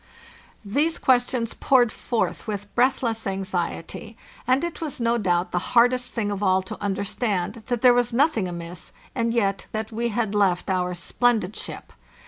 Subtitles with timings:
[0.65, 6.31] These questions poured forth with breathless anxiety, and it was no doubt the hardest thing
[6.31, 10.71] of all to understand that there was nothing amiss, and yet that we had left
[10.71, 11.93] our splendid ship.